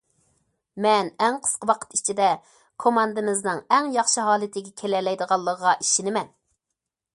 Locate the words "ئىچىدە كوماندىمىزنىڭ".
1.97-3.63